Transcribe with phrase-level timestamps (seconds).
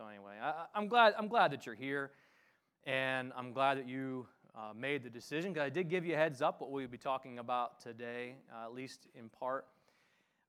[0.00, 2.12] So anyway, I, I'm glad I'm glad that you're here,
[2.86, 4.26] and I'm glad that you
[4.56, 6.96] uh, made the decision because I did give you a heads up what we'll be
[6.96, 9.66] talking about today, uh, at least in part.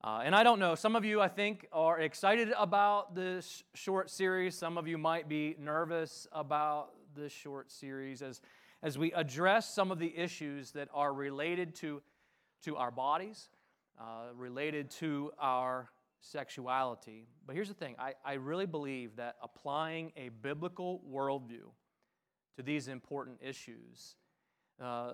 [0.01, 4.09] Uh, and I don't know, some of you I think are excited about this short
[4.09, 4.57] series.
[4.57, 8.39] Some of you might be nervous about this short series as,
[8.81, 12.01] as we address some of the issues that are related to,
[12.63, 13.49] to our bodies,
[13.99, 15.89] uh, related to our
[16.21, 17.27] sexuality.
[17.45, 21.69] But here's the thing I, I really believe that applying a biblical worldview
[22.57, 24.15] to these important issues,
[24.81, 25.13] uh,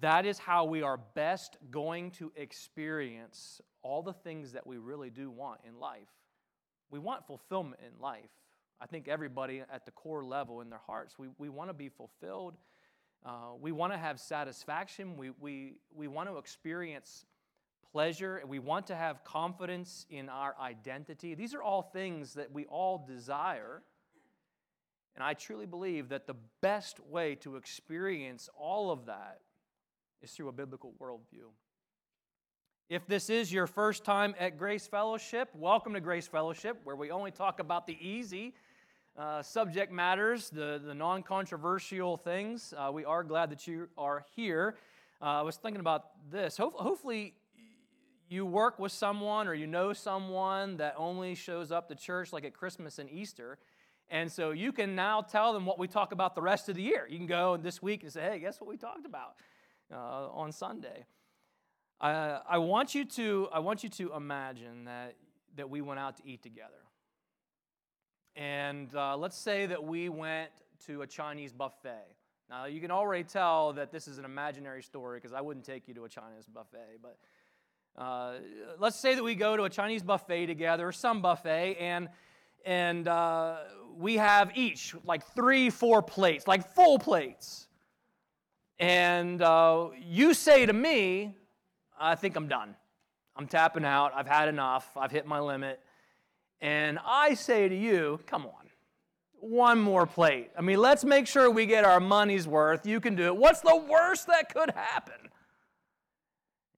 [0.00, 5.10] that is how we are best going to experience all the things that we really
[5.10, 6.08] do want in life.
[6.90, 8.30] We want fulfillment in life.
[8.80, 11.88] I think everybody at the core level in their hearts, we, we want to be
[11.88, 12.56] fulfilled.
[13.24, 15.16] Uh, we want to have satisfaction.
[15.16, 17.26] We, we, we want to experience
[17.92, 21.34] pleasure, we want to have confidence in our identity.
[21.34, 23.82] These are all things that we all desire.
[25.16, 29.40] And I truly believe that the best way to experience all of that
[30.22, 31.48] is through a biblical worldview.
[32.88, 37.10] If this is your first time at Grace Fellowship, welcome to Grace Fellowship, where we
[37.10, 38.54] only talk about the easy
[39.18, 42.72] uh, subject matters, the, the non controversial things.
[42.76, 44.76] Uh, we are glad that you are here.
[45.20, 46.56] Uh, I was thinking about this.
[46.56, 47.34] Ho- hopefully,
[48.30, 52.44] you work with someone or you know someone that only shows up to church like
[52.44, 53.58] at Christmas and Easter.
[54.08, 56.82] And so you can now tell them what we talk about the rest of the
[56.82, 57.06] year.
[57.10, 59.34] You can go this week and say, hey, guess what we talked about
[59.92, 61.06] uh, on Sunday?
[62.00, 65.16] Uh, I, want you to, I want you to imagine that,
[65.56, 66.70] that we went out to eat together.
[68.36, 70.50] And uh, let's say that we went
[70.86, 72.14] to a Chinese buffet.
[72.48, 75.88] Now, you can already tell that this is an imaginary story because I wouldn't take
[75.88, 77.18] you to a Chinese buffet, but
[77.96, 78.34] uh,
[78.78, 82.08] let's say that we go to a Chinese buffet together, some buffet, and
[82.64, 83.56] and uh,
[83.96, 87.68] we have each like three, four plates, like full plates.
[88.78, 91.34] And uh, you say to me,
[91.98, 92.74] I think I'm done.
[93.36, 94.12] I'm tapping out.
[94.14, 94.90] I've had enough.
[94.96, 95.80] I've hit my limit.
[96.60, 98.70] And I say to you, come on,
[99.38, 100.50] one more plate.
[100.56, 102.86] I mean, let's make sure we get our money's worth.
[102.86, 103.36] You can do it.
[103.36, 105.29] What's the worst that could happen?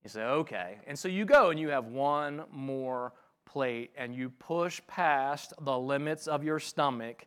[0.04, 0.78] You say, okay.
[0.88, 3.12] And so you go and you have one more
[3.44, 7.26] plate and you push past the limits of your stomach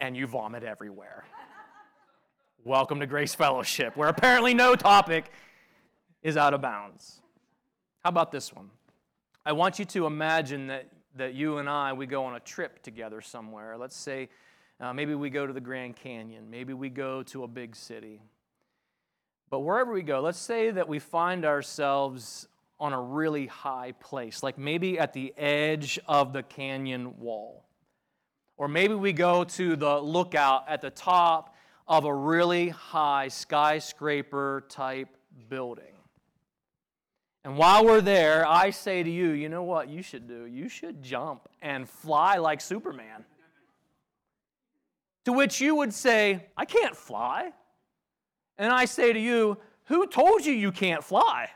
[0.00, 1.24] and you vomit everywhere.
[2.64, 5.30] Welcome to Grace Fellowship, where apparently no topic
[6.20, 7.20] is out of bounds.
[8.02, 8.70] How about this one?
[9.46, 12.82] I want you to imagine that, that you and I, we go on a trip
[12.82, 13.76] together somewhere.
[13.78, 14.30] Let's say
[14.80, 18.20] uh, maybe we go to the Grand Canyon, maybe we go to a big city.
[19.50, 22.48] But wherever we go, let's say that we find ourselves
[22.80, 27.64] on a really high place, like maybe at the edge of the canyon wall.
[28.56, 31.54] Or maybe we go to the lookout at the top
[31.86, 35.16] of a really high skyscraper type
[35.48, 35.84] building.
[37.44, 40.44] And while we're there, I say to you, you know what you should do?
[40.44, 43.24] You should jump and fly like Superman.
[45.24, 47.52] To which you would say, I can't fly.
[48.58, 51.48] And I say to you, who told you you can't fly?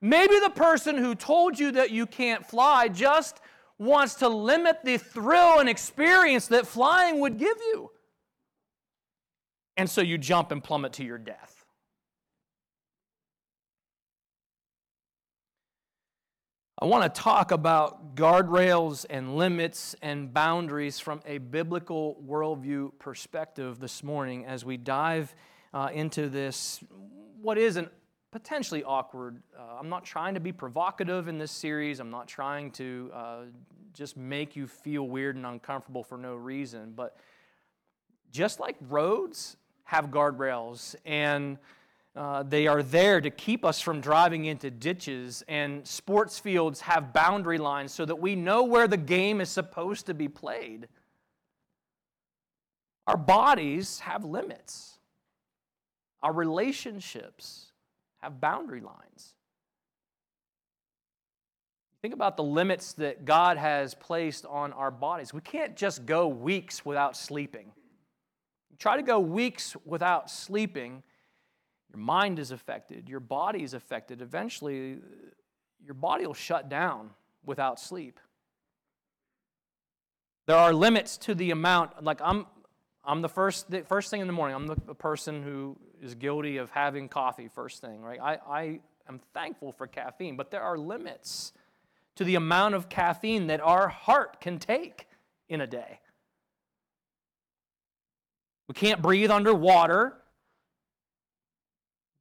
[0.00, 3.40] Maybe the person who told you that you can't fly just
[3.78, 7.90] wants to limit the thrill and experience that flying would give you.
[9.76, 11.64] And so you jump and plummet to your death.
[16.82, 23.80] I want to talk about guardrails and limits and boundaries from a biblical worldview perspective
[23.80, 25.34] this morning as we dive
[25.72, 26.80] uh, into this,
[27.40, 27.88] what is an
[28.30, 29.42] potentially awkward.
[29.58, 32.00] Uh, I'm not trying to be provocative in this series.
[32.00, 33.36] I'm not trying to uh,
[33.92, 36.92] just make you feel weird and uncomfortable for no reason.
[36.94, 37.16] But
[38.30, 41.58] just like roads have guardrails and
[42.16, 47.12] uh, they are there to keep us from driving into ditches, and sports fields have
[47.12, 50.88] boundary lines so that we know where the game is supposed to be played.
[53.06, 54.98] Our bodies have limits.
[56.22, 57.72] Our relationships
[58.18, 59.34] have boundary lines.
[62.02, 65.34] Think about the limits that God has placed on our bodies.
[65.34, 67.72] We can't just go weeks without sleeping.
[68.70, 71.02] You try to go weeks without sleeping,
[71.90, 74.22] your mind is affected, your body is affected.
[74.22, 74.98] Eventually,
[75.84, 77.10] your body will shut down
[77.44, 78.18] without sleep.
[80.46, 82.02] There are limits to the amount.
[82.02, 82.46] Like I'm,
[83.04, 84.54] I'm the first, the first thing in the morning.
[84.54, 88.20] I'm the person who is guilty of having coffee first thing, right?
[88.20, 91.52] I, I am thankful for caffeine, but there are limits
[92.16, 95.06] to the amount of caffeine that our heart can take
[95.48, 96.00] in a day.
[98.68, 100.14] We can't breathe underwater.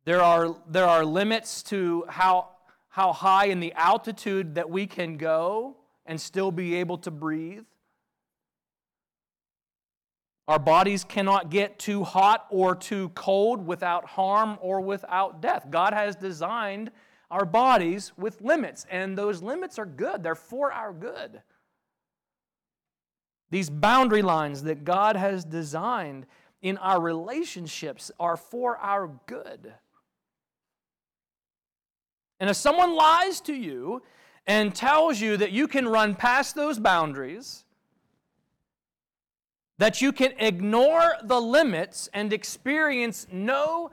[0.05, 2.49] There are, there are limits to how,
[2.87, 7.65] how high in the altitude that we can go and still be able to breathe.
[10.49, 15.67] Our bodies cannot get too hot or too cold without harm or without death.
[15.69, 16.89] God has designed
[17.29, 20.23] our bodies with limits, and those limits are good.
[20.23, 21.43] They're for our good.
[23.51, 26.25] These boundary lines that God has designed
[26.63, 29.71] in our relationships are for our good.
[32.39, 34.01] And if someone lies to you
[34.47, 37.65] and tells you that you can run past those boundaries,
[39.79, 43.89] that you can ignore the limits and experience no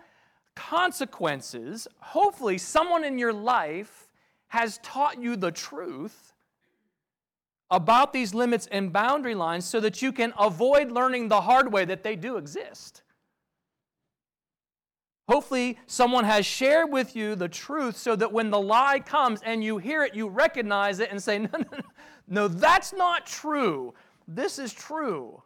[0.57, 4.09] consequences, hopefully, someone in your life
[4.49, 6.33] has taught you the truth
[7.71, 11.85] about these limits and boundary lines so that you can avoid learning the hard way
[11.85, 13.03] that they do exist.
[15.29, 19.63] Hopefully, someone has shared with you the truth so that when the lie comes and
[19.63, 21.79] you hear it, you recognize it and say, No, no, no,
[22.27, 23.95] no that's not true.
[24.27, 25.43] This is true.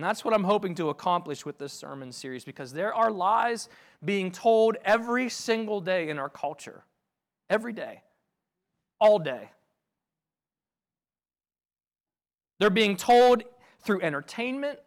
[0.00, 3.68] And that's what I'm hoping to accomplish with this sermon series because there are lies
[4.02, 6.84] being told every single day in our culture.
[7.50, 8.00] Every day.
[8.98, 9.50] All day.
[12.58, 13.42] They're being told
[13.80, 14.78] through entertainment.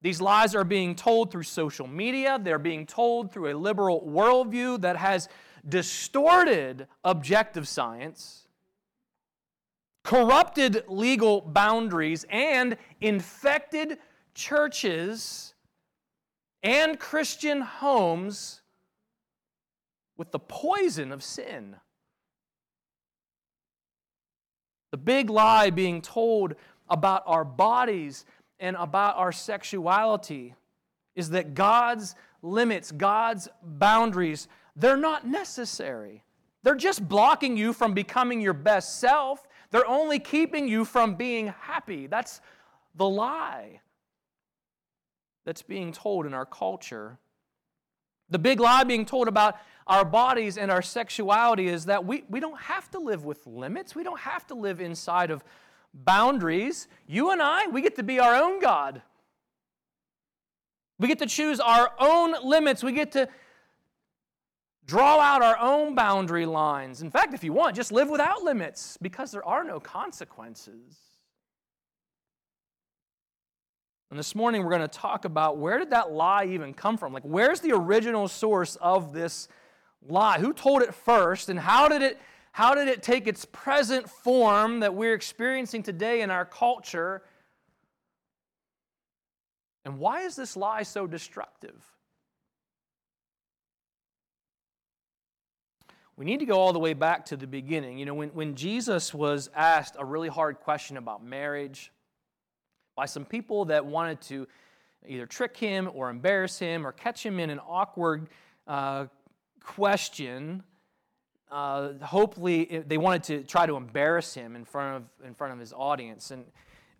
[0.00, 2.40] These lies are being told through social media.
[2.42, 5.28] They're being told through a liberal worldview that has
[5.68, 8.48] distorted objective science,
[10.02, 13.98] corrupted legal boundaries, and infected
[14.34, 15.54] churches
[16.62, 18.62] and Christian homes
[20.16, 21.76] with the poison of sin.
[24.90, 26.54] The big lie being told
[26.88, 28.24] about our bodies
[28.60, 30.54] and about our sexuality
[31.16, 36.22] is that God's limits, God's boundaries, they're not necessary.
[36.62, 39.46] They're just blocking you from becoming your best self.
[39.70, 42.06] They're only keeping you from being happy.
[42.06, 42.40] That's
[42.94, 43.80] the lie
[45.44, 47.18] that's being told in our culture.
[48.30, 49.56] The big lie being told about
[49.86, 53.94] our bodies and our sexuality is that we, we don't have to live with limits.
[53.94, 55.44] We don't have to live inside of
[55.92, 56.88] boundaries.
[57.06, 59.02] You and I, we get to be our own God.
[60.98, 62.82] We get to choose our own limits.
[62.82, 63.28] We get to
[64.86, 67.02] draw out our own boundary lines.
[67.02, 70.96] In fact, if you want, just live without limits because there are no consequences.
[74.14, 77.12] And this morning we're going to talk about where did that lie even come from?
[77.12, 79.48] Like, where's the original source of this
[80.06, 80.38] lie?
[80.38, 82.20] Who told it first, and how did it,
[82.52, 87.24] how did it take its present form that we're experiencing today in our culture?
[89.84, 91.82] And why is this lie so destructive?
[96.16, 97.98] We need to go all the way back to the beginning.
[97.98, 101.90] You know, when, when Jesus was asked a really hard question about marriage,
[102.96, 104.46] by some people that wanted to
[105.06, 108.28] either trick him or embarrass him or catch him in an awkward
[108.66, 109.06] uh,
[109.60, 110.62] question.
[111.50, 115.58] Uh, hopefully, they wanted to try to embarrass him in front of, in front of
[115.58, 116.30] his audience.
[116.30, 116.44] And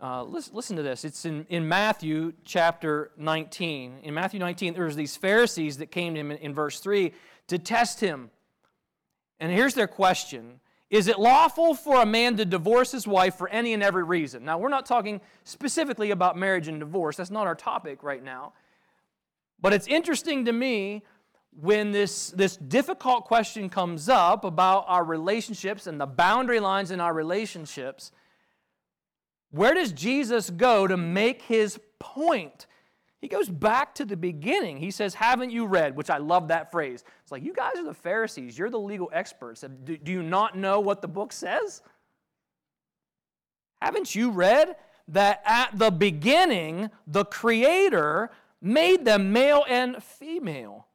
[0.01, 1.05] uh, listen, listen to this.
[1.05, 4.01] It's in, in Matthew chapter 19.
[4.03, 7.13] In Matthew 19, there was these Pharisees that came to him in, in verse 3
[7.49, 8.31] to test him.
[9.41, 10.61] And here's their question
[10.91, 14.45] is it lawful for a man to divorce his wife for any and every reason?
[14.45, 17.17] Now, we're not talking specifically about marriage and divorce.
[17.17, 18.53] That's not our topic right now.
[19.61, 21.03] But it's interesting to me
[21.61, 27.01] when this, this difficult question comes up about our relationships and the boundary lines in
[27.01, 28.13] our relationships.
[29.51, 32.67] Where does Jesus go to make his point?
[33.25, 34.77] He goes back to the beginning.
[34.77, 35.97] He says, Haven't you read?
[35.97, 37.05] Which I love that phrase.
[37.23, 38.59] It's like, You guys are the Pharisees.
[38.59, 39.65] You're the legal experts.
[39.85, 41.81] Do, you not know what the book says?
[43.81, 44.77] Haven't you read
[45.09, 50.87] that at the beginning, the Creator made them male and female?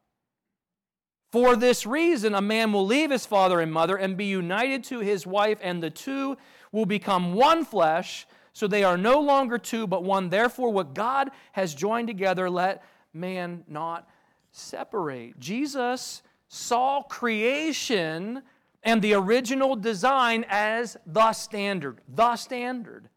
[1.31, 4.99] For this reason, a man will leave his father and mother and be united to
[4.99, 6.37] his wife, and the two
[6.71, 8.27] will become one flesh.
[8.53, 10.29] So they are no longer two, but one.
[10.29, 14.07] Therefore, what God has joined together, let man not
[14.51, 15.39] separate.
[15.39, 18.41] Jesus saw creation
[18.83, 22.01] and the original design as the standard.
[22.07, 23.09] The standard.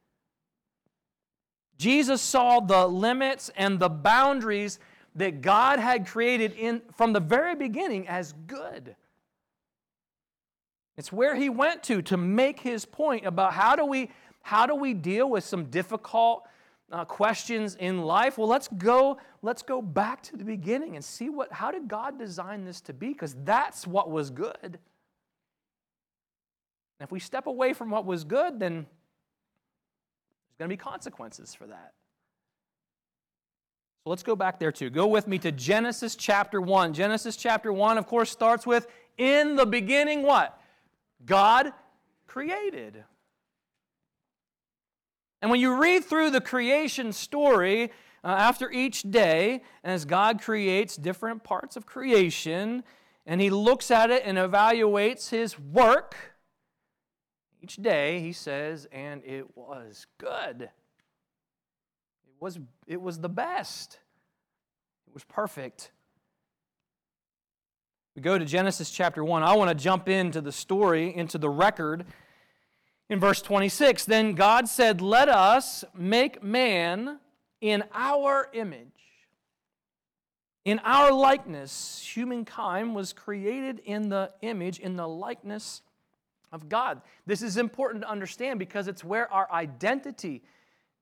[1.79, 4.79] Jesus saw the limits and the boundaries
[5.15, 8.97] that God had created in, from the very beginning as good.
[10.97, 14.11] It's where he went to to make his point about how do we
[14.43, 16.47] how do we deal with some difficult
[16.93, 21.31] uh, questions in life, well, let's go, let's go back to the beginning and see
[21.31, 23.09] what, how did God design this to be?
[23.09, 24.59] Because that's what was good.
[24.63, 24.79] And
[27.01, 31.67] if we step away from what was good, then there's going to be consequences for
[31.67, 31.95] that.
[34.05, 34.91] So let's go back there too.
[34.91, 36.93] Go with me to Genesis chapter 1.
[36.93, 40.61] Genesis chapter 1, of course, starts with in the beginning what?
[41.25, 41.73] God
[42.27, 43.05] created.
[45.43, 47.91] And when you read through the creation story,
[48.23, 52.85] uh, after each day, as God creates different parts of creation,
[53.27, 56.15] and He looks at it and evaluates His work,
[57.61, 60.63] each day He says, and it was good.
[60.63, 60.71] It
[62.39, 63.99] was, it was the best.
[65.09, 65.91] It was perfect.
[68.15, 69.43] We go to Genesis chapter 1.
[69.43, 72.05] I want to jump into the story, into the record
[73.13, 77.19] in verse 26, then God said, Let us make man
[77.61, 78.89] in our image.
[80.65, 85.83] In our likeness, humankind was created in the image, in the likeness
[86.53, 87.03] of God.
[87.27, 90.43] This is important to understand because it's where our identity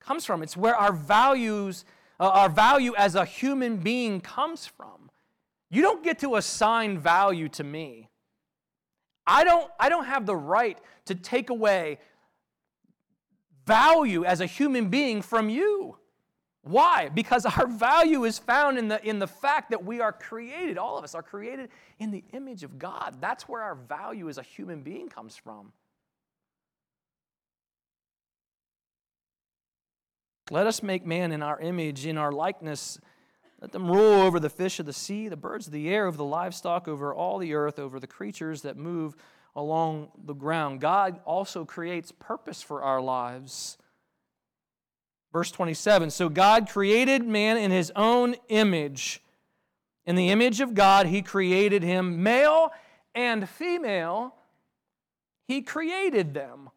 [0.01, 0.43] comes from.
[0.43, 1.85] It's where our values,
[2.19, 5.09] uh, our value as a human being comes from.
[5.69, 8.09] You don't get to assign value to me.
[9.31, 11.99] I don't, I don't have the right to take away
[13.65, 15.97] value as a human being from you.
[16.63, 17.09] Why?
[17.09, 20.97] Because our value is found in the, in the fact that we are created, all
[20.97, 23.17] of us are created in the image of God.
[23.21, 25.71] That's where our value as a human being comes from.
[30.51, 32.99] Let us make man in our image, in our likeness.
[33.61, 36.17] Let them rule over the fish of the sea, the birds of the air, over
[36.17, 39.15] the livestock, over all the earth, over the creatures that move
[39.55, 40.81] along the ground.
[40.81, 43.77] God also creates purpose for our lives.
[45.31, 49.21] Verse 27 So God created man in his own image.
[50.07, 52.71] In the image of God, he created him, male
[53.13, 54.33] and female,
[55.47, 56.71] he created them.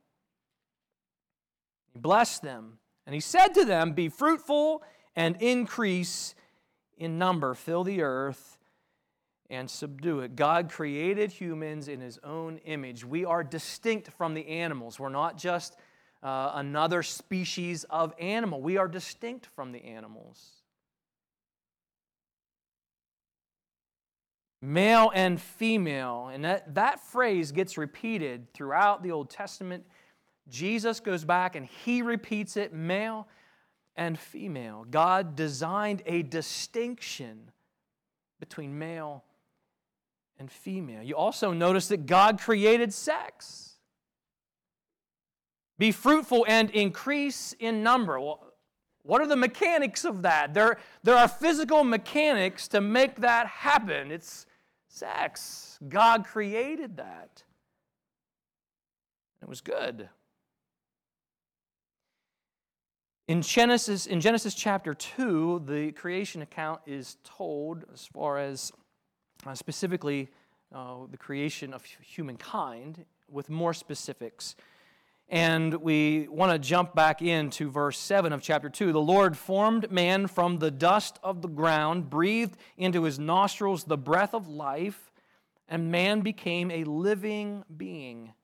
[1.92, 2.78] He blessed them.
[3.06, 4.82] And he said to them, Be fruitful
[5.16, 6.34] and increase
[6.96, 8.58] in number, fill the earth
[9.50, 10.36] and subdue it.
[10.36, 13.04] God created humans in his own image.
[13.04, 14.98] We are distinct from the animals.
[14.98, 15.76] We're not just
[16.22, 20.52] uh, another species of animal, we are distinct from the animals.
[24.62, 29.84] Male and female, and that, that phrase gets repeated throughout the Old Testament.
[30.48, 33.28] Jesus goes back and he repeats it male
[33.96, 34.86] and female.
[34.90, 37.50] God designed a distinction
[38.40, 39.24] between male
[40.38, 41.02] and female.
[41.02, 43.76] You also notice that God created sex.
[45.78, 48.20] Be fruitful and increase in number.
[48.20, 48.52] Well,
[49.02, 50.54] what are the mechanics of that?
[50.54, 54.10] There, there are physical mechanics to make that happen.
[54.10, 54.46] It's
[54.88, 55.78] sex.
[55.88, 57.42] God created that.
[59.42, 60.08] It was good.
[63.26, 68.70] In Genesis, in Genesis chapter 2, the creation account is told as far as
[69.46, 70.28] uh, specifically
[70.74, 74.56] uh, the creation of humankind, with more specifics.
[75.30, 78.92] And we want to jump back into verse 7 of chapter 2.
[78.92, 83.96] The Lord formed man from the dust of the ground, breathed into his nostrils the
[83.96, 85.10] breath of life,
[85.66, 88.34] and man became a living being.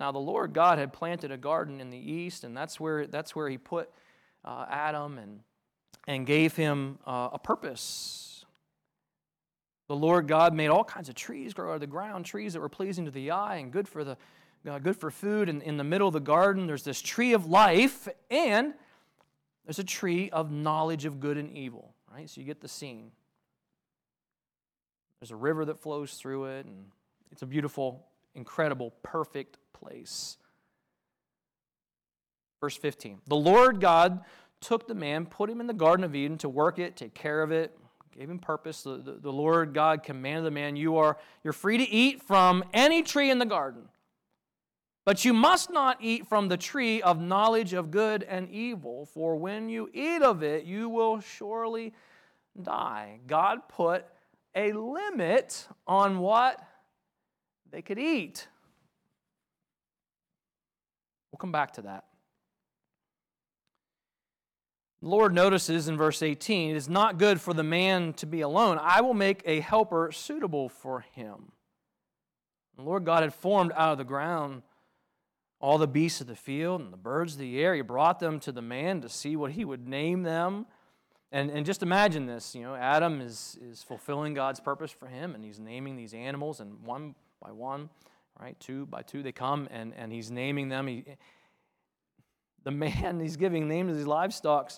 [0.00, 3.36] Now, the Lord God had planted a garden in the east, and that's where, that's
[3.36, 3.90] where he put
[4.44, 5.40] uh, Adam and,
[6.08, 8.32] and gave him uh, a purpose
[9.92, 12.60] the Lord God made all kinds of trees grow out of the ground, trees that
[12.60, 14.16] were pleasing to the eye and good for, the,
[14.66, 15.50] uh, good for food.
[15.50, 18.72] And in the middle of the garden, there's this tree of life, and
[19.66, 22.26] there's a tree of knowledge of good and evil, right?
[22.30, 23.10] So you get the scene.
[25.20, 26.86] There's a river that flows through it, and
[27.30, 30.36] it's a beautiful, incredible, perfect place.
[32.60, 34.20] Verse 15 The Lord God
[34.60, 37.42] took the man, put him in the Garden of Eden to work it, take care
[37.42, 37.76] of it,
[38.16, 38.82] gave him purpose.
[38.82, 42.64] The, the, the, Lord God commanded the man, you are, You're free to eat from
[42.72, 43.82] any tree in the garden,
[45.04, 49.36] but you must not eat from the tree of knowledge of good and evil, for
[49.36, 51.92] when you eat of it, you will surely
[52.60, 53.18] die.
[53.26, 54.06] God put
[54.54, 56.62] a limit on what
[57.72, 58.46] they could eat.
[61.32, 62.04] We'll come back to that.
[65.00, 68.42] The Lord notices in verse 18, It is not good for the man to be
[68.42, 68.78] alone.
[68.80, 71.50] I will make a helper suitable for him.
[72.76, 74.62] The Lord God had formed out of the ground
[75.60, 77.74] all the beasts of the field and the birds of the air.
[77.74, 80.66] He brought them to the man to see what he would name them.
[81.32, 85.34] And, and just imagine this you know, Adam is, is fulfilling God's purpose for him,
[85.34, 87.90] and he's naming these animals, and one by one,
[88.40, 90.86] right, two by two, they come, and, and he's naming them.
[90.86, 91.04] He,
[92.64, 94.72] the man, he's giving names to these livestock,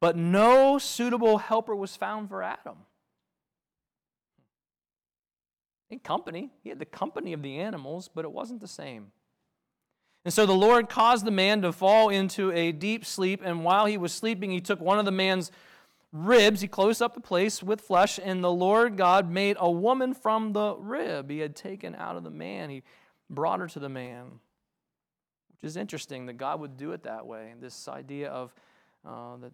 [0.00, 2.76] but no suitable helper was found for Adam.
[5.90, 9.10] In company, he had the company of the animals, but it wasn't the same.
[10.24, 13.86] And so the Lord caused the man to fall into a deep sleep, and while
[13.86, 15.50] he was sleeping, he took one of the man's
[16.12, 20.14] ribs, he closed up the place with flesh, and the Lord God made a woman
[20.14, 22.70] from the rib he had taken out of the man.
[22.70, 22.82] He
[23.28, 24.40] brought her to the man,
[25.52, 27.54] which is interesting that God would do it that way.
[27.60, 28.54] This idea of
[29.06, 29.52] uh, that,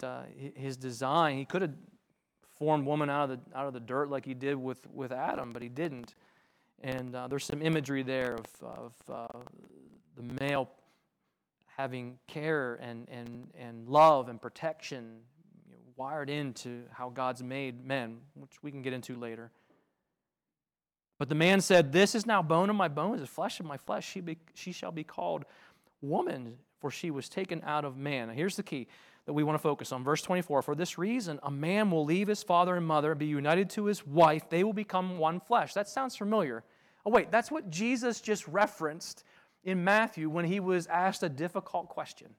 [0.00, 0.22] that uh,
[0.56, 1.74] his design, he could have
[2.58, 5.52] formed woman out of the, out of the dirt like he did with, with Adam,
[5.52, 6.14] but he didn't.
[6.82, 9.38] And uh, there's some imagery there of, of uh,
[10.16, 10.68] the male
[11.76, 15.20] having care and, and, and love and protection
[15.96, 19.50] wired into how God's made men, which we can get into later.
[21.18, 23.76] But the man said, This is now bone of my bones, and flesh of my
[23.76, 24.08] flesh.
[24.08, 25.44] She, be, she shall be called
[26.00, 28.28] woman, for she was taken out of man.
[28.28, 28.88] Now, here's the key
[29.26, 30.04] that we want to focus on.
[30.04, 33.26] Verse 24 For this reason, a man will leave his father and mother, and be
[33.26, 34.48] united to his wife.
[34.50, 35.74] They will become one flesh.
[35.74, 36.64] That sounds familiar.
[37.06, 39.24] Oh, wait, that's what Jesus just referenced
[39.62, 42.34] in Matthew when he was asked a difficult question.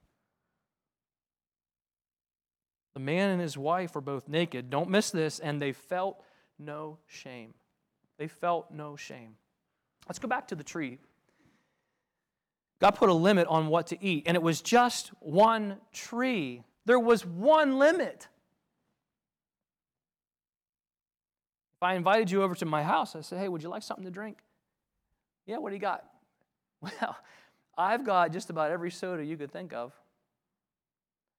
[2.96, 4.72] The man and his wife were both naked.
[4.72, 5.40] Don't miss this.
[5.40, 6.24] And they felt
[6.58, 7.54] no shame.
[8.18, 9.36] They felt no shame.
[10.08, 11.00] Let's go back to the tree.
[12.80, 16.64] God put a limit on what to eat, and it was just one tree.
[16.86, 18.28] There was one limit.
[21.78, 24.06] If I invited you over to my house, I said, hey, would you like something
[24.06, 24.40] to drink?
[25.46, 26.04] Yeah, what do you got?
[26.82, 27.18] Well,
[27.78, 29.92] I've got just about every soda you could think of.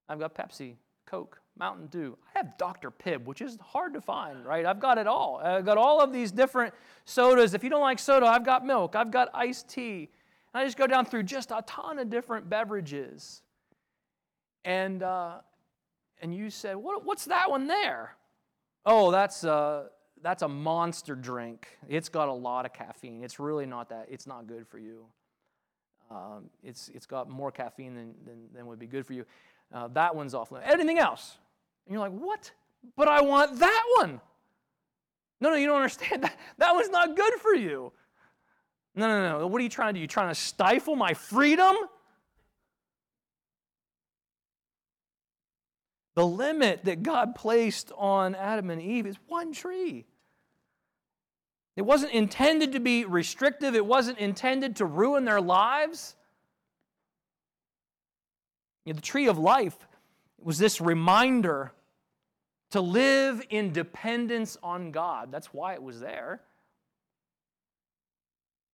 [0.09, 2.17] I've got Pepsi, Coke, Mountain Dew.
[2.33, 2.91] I have Dr.
[2.91, 4.65] Pibb, which is hard to find, right?
[4.65, 5.41] I've got it all.
[5.43, 6.73] I've got all of these different
[7.05, 7.53] sodas.
[7.53, 10.09] If you don't like soda, I've got milk, I've got iced tea.
[10.53, 13.41] And I just go down through just a ton of different beverages.
[14.65, 15.37] And, uh,
[16.21, 18.15] and you said, what, What's that one there?
[18.85, 19.85] Oh, that's, uh,
[20.21, 21.67] that's a monster drink.
[21.87, 23.23] It's got a lot of caffeine.
[23.23, 25.05] It's really not that, it's not good for you.
[26.09, 29.25] Um, it's, it's got more caffeine than, than, than would be good for you.
[29.73, 30.71] Uh, that one's off limits.
[30.71, 31.37] Anything else?
[31.87, 32.51] And you're like, what?
[32.97, 34.19] But I want that one.
[35.39, 36.23] No, no, you don't understand.
[36.23, 37.93] That, that one's not good for you.
[38.95, 39.47] No, no, no.
[39.47, 40.01] What are you trying to do?
[40.01, 41.75] You trying to stifle my freedom?
[46.15, 50.05] The limit that God placed on Adam and Eve is one tree.
[51.75, 56.15] It wasn't intended to be restrictive, it wasn't intended to ruin their lives.
[58.83, 59.77] You know, the tree of life
[60.39, 61.71] was this reminder
[62.71, 65.31] to live in dependence on God.
[65.31, 66.41] That's why it was there.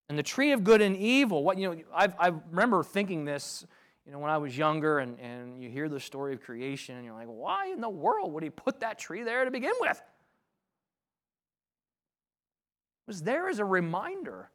[0.10, 3.66] And the tree of good and evil, what you know, I've, I remember thinking this,
[4.06, 7.06] you know, when I was younger, and, and you hear the story of creation, and
[7.06, 10.02] you're like, why in the world would he put that tree there to begin with?
[13.08, 14.50] was there as a reminder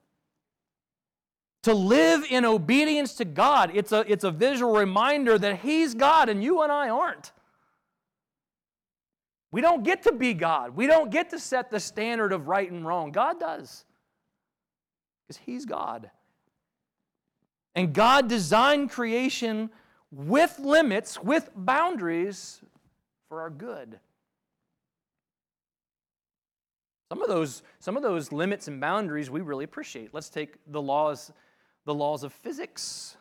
[1.65, 3.71] to live in obedience to God.
[3.75, 7.33] It's a, it's a visual reminder that He's God and you and I aren't.
[9.51, 10.77] We don't get to be God.
[10.77, 13.13] We don't get to set the standard of right and wrong.
[13.13, 13.85] God does,
[15.27, 16.11] because He's God.
[17.75, 19.71] And God designed creation
[20.11, 22.61] with limits, with boundaries
[23.29, 24.01] for our good.
[27.11, 30.13] Some of those, some of those limits and boundaries we really appreciate.
[30.13, 31.33] Let's take the laws,
[31.85, 33.18] the laws of physics.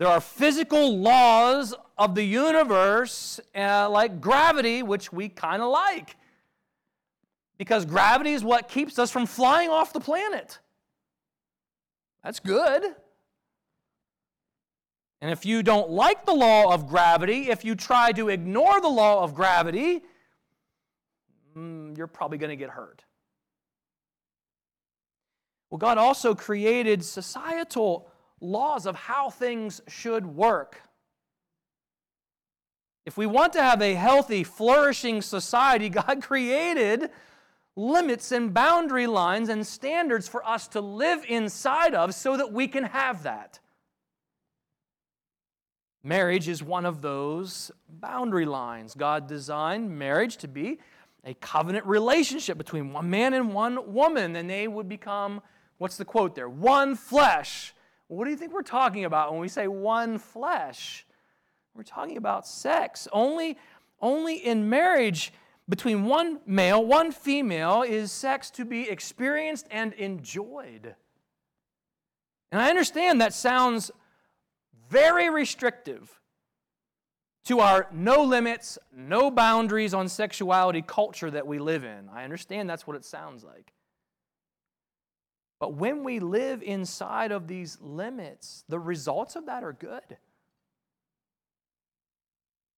[0.00, 6.16] There are physical laws of the universe, uh, like gravity, which we kind of like.
[7.58, 10.58] Because gravity is what keeps us from flying off the planet.
[12.24, 12.82] That's good.
[15.20, 18.88] And if you don't like the law of gravity, if you try to ignore the
[18.88, 20.00] law of gravity,
[21.54, 23.04] mm, you're probably going to get hurt.
[25.68, 28.09] Well, God also created societal
[28.40, 30.80] laws of how things should work.
[33.06, 37.10] If we want to have a healthy, flourishing society, God created
[37.76, 42.68] limits and boundary lines and standards for us to live inside of so that we
[42.68, 43.60] can have that.
[46.02, 48.94] Marriage is one of those boundary lines.
[48.94, 50.78] God designed marriage to be
[51.24, 55.42] a covenant relationship between one man and one woman, and they would become
[55.80, 56.46] What's the quote there?
[56.46, 57.72] One flesh.
[58.10, 61.06] What do you think we're talking about when we say one flesh?
[61.76, 63.06] We're talking about sex.
[63.12, 63.56] Only,
[64.02, 65.32] only in marriage
[65.68, 70.96] between one male, one female, is sex to be experienced and enjoyed.
[72.50, 73.92] And I understand that sounds
[74.90, 76.20] very restrictive
[77.44, 82.08] to our no limits, no boundaries on sexuality culture that we live in.
[82.12, 83.72] I understand that's what it sounds like.
[85.60, 90.16] But when we live inside of these limits, the results of that are good.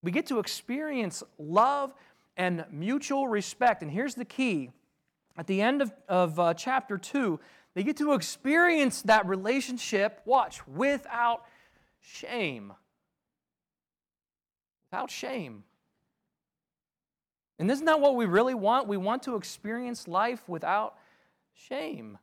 [0.02, 1.94] We get to experience love
[2.36, 3.82] and mutual respect.
[3.82, 4.72] And here's the key
[5.36, 7.40] at the end of, of uh, chapter 2,
[7.74, 11.44] they get to experience that relationship, watch, without
[12.00, 12.72] shame.
[14.90, 15.64] Without shame.
[17.58, 18.88] And isn't that what we really want?
[18.88, 20.96] We want to experience life without
[21.54, 22.18] shame.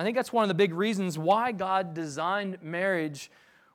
[0.00, 3.30] I think that's one of the big reasons why God designed marriage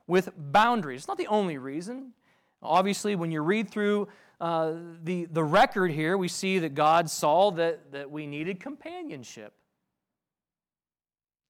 [0.08, 1.02] with boundaries.
[1.02, 2.14] It's not the only reason.
[2.60, 4.08] Obviously, when you read through
[4.40, 4.72] uh,
[5.04, 9.52] the, the record here, we see that God saw that, that we needed companionship.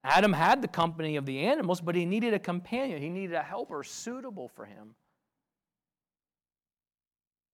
[0.05, 3.01] Adam had the company of the animals, but he needed a companion.
[3.01, 4.95] He needed a helper suitable for him.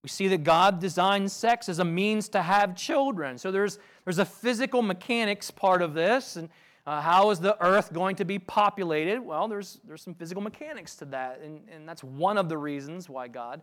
[0.03, 3.39] We see that God designed sex as a means to have children.
[3.39, 6.35] So there's, there's a physical mechanics part of this.
[6.35, 6.49] And
[6.85, 9.21] uh, how is the earth going to be populated?
[9.21, 13.09] Well, there's, there's some physical mechanics to that, and, and that's one of the reasons
[13.09, 13.63] why God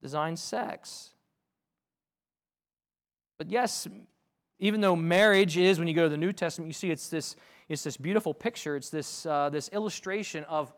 [0.00, 1.10] designed sex.
[3.36, 3.86] But yes,
[4.58, 7.36] even though marriage is, when you go to the New Testament, you see it's this,
[7.68, 10.72] it's this beautiful picture, it's this, uh, this illustration of,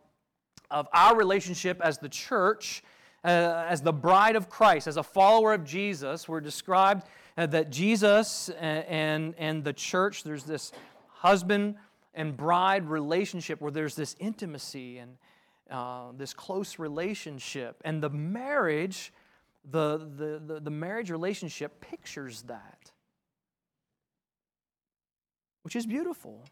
[0.70, 2.82] of our relationship as the church,
[3.24, 6.28] uh, as the bride of Christ, as a follower of Jesus.
[6.28, 7.06] We're described
[7.46, 10.72] that Jesus and, and, and the church, there's this
[11.08, 11.76] husband
[12.14, 15.16] and bride relationship where there's this intimacy and
[15.70, 17.80] uh, this close relationship.
[17.84, 19.12] And the marriage,
[19.70, 22.90] the, the, the, the marriage relationship pictures that,
[25.62, 26.44] which is beautiful.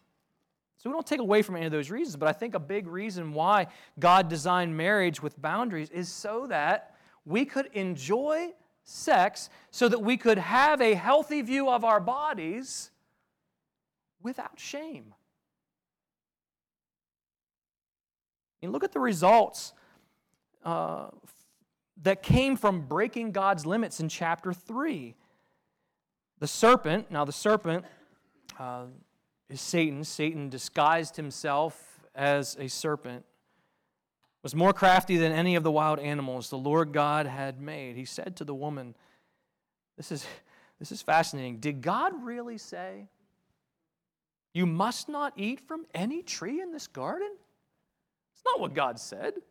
[0.77, 2.87] So we don't take away from any of those reasons, but I think a big
[2.87, 3.67] reason why
[3.99, 8.53] God designed marriage with boundaries is so that we could enjoy
[8.89, 12.91] sex so that we could have a healthy view of our bodies
[14.23, 15.15] without shame.
[18.63, 19.73] And look at the results
[20.65, 21.09] uh,
[22.03, 25.15] that came from breaking God's limits in chapter 3.
[26.41, 27.85] The serpent, now the serpent
[28.59, 28.85] uh,
[29.49, 30.03] is Satan.
[30.03, 33.25] Satan disguised himself as a serpent
[34.43, 37.97] was more crafty than any of the wild animals the Lord God had made.
[37.97, 38.95] He said to the woman,
[39.97, 40.25] This is,
[40.79, 41.59] this is fascinating.
[41.59, 43.09] Did God really say,
[44.55, 47.31] You must not eat from any tree in this garden?
[48.35, 49.35] It's not what God said.
[49.37, 49.43] It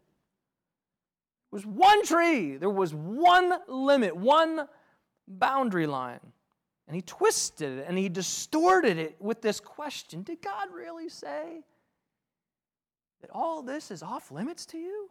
[1.51, 4.67] was one tree, there was one limit, one
[5.27, 6.19] boundary line.
[6.87, 11.63] And he twisted it and he distorted it with this question Did God really say?
[13.21, 15.09] That all this is off limits to you?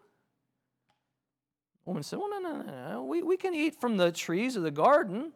[1.85, 3.05] The woman said, Well, no, no, no, no.
[3.05, 5.33] We, we can eat from the trees of the garden.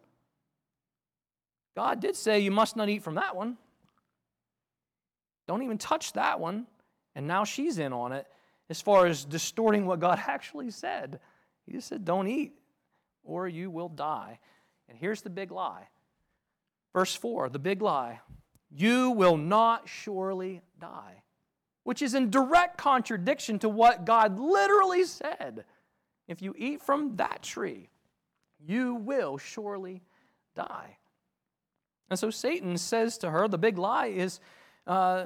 [1.75, 3.57] God did say you must not eat from that one.
[5.47, 6.67] Don't even touch that one.
[7.15, 8.27] And now she's in on it
[8.69, 11.19] as far as distorting what God actually said.
[11.65, 12.53] He just said, Don't eat,
[13.23, 14.39] or you will die.
[14.89, 15.87] And here's the big lie.
[16.93, 18.19] Verse 4 the big lie
[18.69, 21.23] you will not surely die
[21.83, 25.65] which is in direct contradiction to what God literally said.
[26.27, 27.89] If you eat from that tree,
[28.59, 30.03] you will surely
[30.55, 30.97] die.
[32.09, 34.39] And so Satan says to her, the big lie is,
[34.85, 35.25] uh,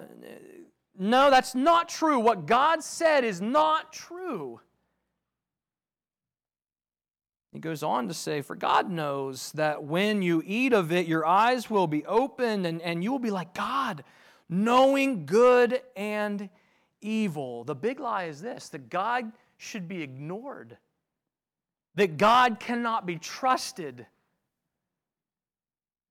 [0.97, 2.19] no, that's not true.
[2.19, 4.61] What God said is not true.
[7.51, 11.25] He goes on to say, For God knows that when you eat of it, your
[11.25, 14.03] eyes will be opened and, and you will be like God
[14.49, 16.49] knowing good and
[17.01, 17.63] evil.
[17.63, 20.77] The big lie is this that God should be ignored,
[21.95, 24.05] that God cannot be trusted,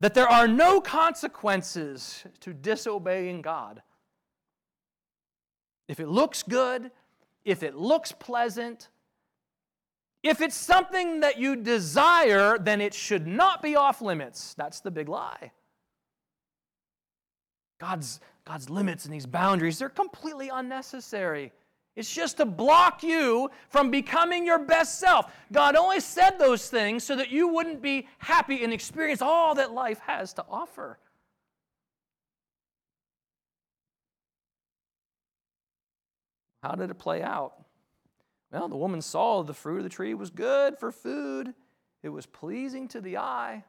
[0.00, 3.82] that there are no consequences to disobeying God.
[5.88, 6.90] If it looks good,
[7.44, 8.88] if it looks pleasant,
[10.22, 14.54] if it's something that you desire, then it should not be off limits.
[14.54, 15.52] That's the big lie.
[17.78, 21.52] God's, God's limits and these boundaries, they're completely unnecessary.
[21.96, 25.32] It's just to block you from becoming your best self.
[25.52, 29.72] God only said those things so that you wouldn't be happy and experience all that
[29.72, 30.98] life has to offer.
[36.62, 37.54] How did it play out?
[38.50, 41.54] Well, the woman saw the fruit of the tree was good for food,
[42.02, 43.64] it was pleasing to the eye,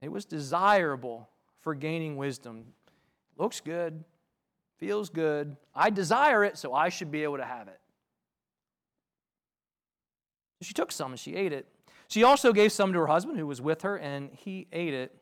[0.00, 1.28] it was desirable
[1.62, 2.66] for gaining wisdom.
[3.38, 4.04] Looks good,
[4.78, 5.56] feels good.
[5.74, 7.80] I desire it, so I should be able to have it.
[10.60, 11.66] She took some and she ate it.
[12.08, 15.16] She also gave some to her husband who was with her, and he ate it.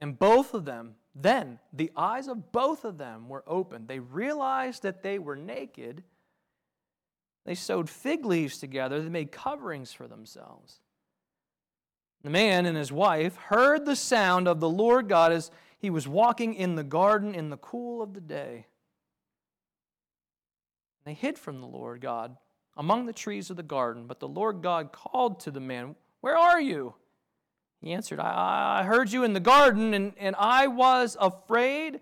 [0.00, 3.88] And both of them then the eyes of both of them were opened.
[3.88, 6.04] They realized that they were naked.
[7.46, 10.80] They sewed fig leaves together, they made coverings for themselves.
[12.26, 16.08] The man and his wife heard the sound of the Lord God as he was
[16.08, 18.66] walking in the garden in the cool of the day.
[21.04, 22.36] They hid from the Lord God
[22.76, 26.36] among the trees of the garden, but the Lord God called to the man, Where
[26.36, 26.94] are you?
[27.80, 32.00] He answered, I, I heard you in the garden, and, and I was afraid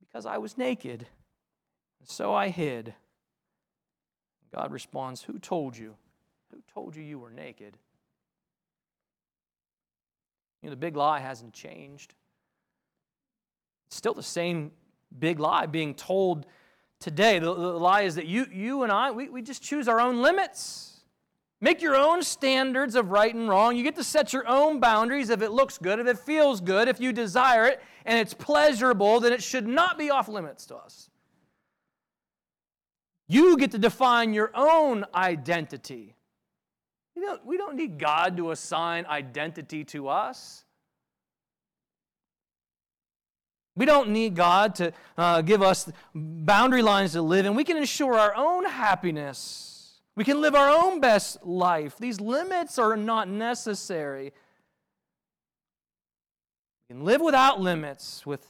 [0.00, 1.06] because I was naked.
[2.04, 2.94] So I hid.
[4.50, 5.94] God responds, Who told you?
[6.50, 7.76] Who told you you were naked?
[10.64, 12.14] Know, the big lie hasn't changed.
[13.86, 14.72] It's still the same
[15.18, 16.46] big lie being told
[17.00, 17.38] today.
[17.38, 20.22] The, the lie is that you, you and I, we, we just choose our own
[20.22, 21.00] limits.
[21.60, 23.76] Make your own standards of right and wrong.
[23.76, 26.88] You get to set your own boundaries if it looks good, if it feels good,
[26.88, 30.76] if you desire it, and it's pleasurable, then it should not be off limits to
[30.76, 31.08] us.
[33.28, 36.16] You get to define your own identity.
[37.16, 40.64] We don't, we don't need God to assign identity to us.
[43.76, 47.54] We don't need God to uh, give us boundary lines to live in.
[47.54, 49.74] We can ensure our own happiness
[50.16, 51.96] we can live our own best life.
[51.98, 54.32] These limits are not necessary.
[56.88, 58.46] We can live without limits, with,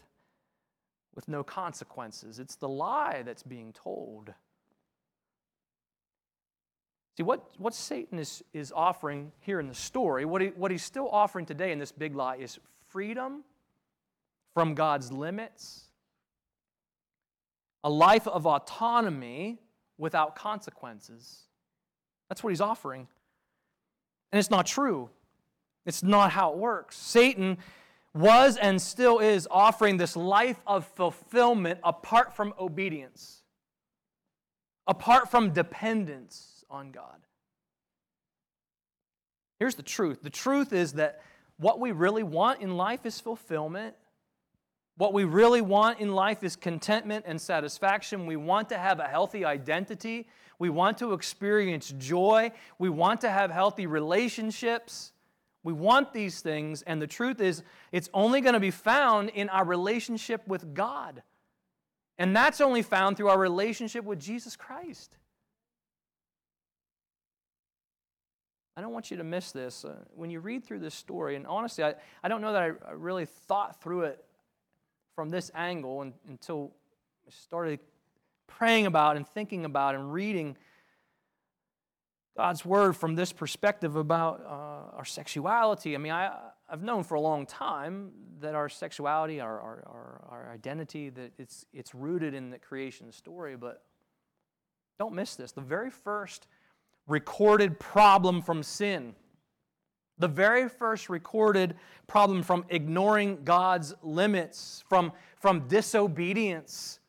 [1.14, 2.38] with no consequences.
[2.38, 4.34] It's the lie that's being told.
[7.16, 10.82] See, what, what Satan is, is offering here in the story, what, he, what he's
[10.82, 13.44] still offering today in this big lie is freedom
[14.52, 15.84] from God's limits,
[17.84, 19.60] a life of autonomy
[19.96, 21.42] without consequences.
[22.28, 23.06] That's what he's offering.
[24.32, 25.10] And it's not true.
[25.86, 26.96] It's not how it works.
[26.96, 27.58] Satan
[28.12, 33.42] was and still is offering this life of fulfillment apart from obedience,
[34.88, 37.26] apart from dependence on God.
[39.58, 41.22] Here's the truth the truth is that
[41.58, 43.94] what we really want in life is fulfillment.
[44.96, 48.26] What we really want in life is contentment and satisfaction.
[48.26, 50.28] We want to have a healthy identity.
[50.58, 52.52] We want to experience joy.
[52.78, 55.12] We want to have healthy relationships.
[55.64, 59.48] We want these things, and the truth is, it's only going to be found in
[59.48, 61.22] our relationship with God.
[62.18, 65.16] And that's only found through our relationship with Jesus Christ.
[68.76, 69.84] I don't want you to miss this.
[69.84, 72.92] Uh, when you read through this story, and honestly, I, I don't know that I,
[72.92, 74.24] really thought through it
[75.14, 76.72] from this angle and, until
[77.26, 77.78] I started
[78.46, 80.56] praying about and thinking about and reading
[82.36, 85.94] God's word from this perspective about uh, our sexuality.
[85.94, 86.36] I mean, I,
[86.68, 88.10] I've known for a long time
[88.40, 93.12] that our sexuality, our, our, our, our identity, that it's, it's rooted in the creation
[93.12, 93.84] story, but
[94.98, 95.52] don't miss this.
[95.52, 96.48] The very first
[97.06, 99.14] recorded problem from sin,
[100.18, 101.74] the very first recorded
[102.06, 107.00] problem from ignoring God's limits, from, from disobedience,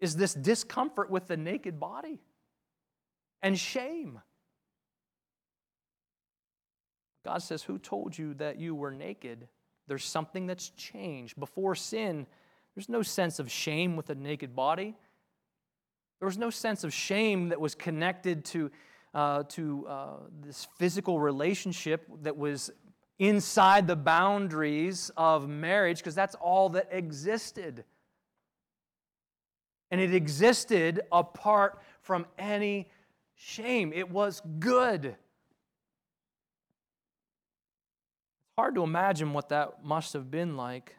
[0.00, 2.20] is this discomfort with the naked body
[3.42, 4.20] and shame.
[7.24, 9.48] God says, Who told you that you were naked?
[9.88, 11.38] There's something that's changed.
[11.38, 12.26] Before sin,
[12.74, 14.94] there's no sense of shame with a naked body.
[16.20, 18.70] There was no sense of shame that was connected to,
[19.14, 22.70] uh, to uh, this physical relationship that was
[23.18, 27.84] inside the boundaries of marriage, because that's all that existed
[29.90, 32.88] and it existed apart from any
[33.34, 33.92] shame.
[33.92, 35.04] It was good.
[35.04, 35.16] It's
[38.58, 40.94] hard to imagine what that must have been like.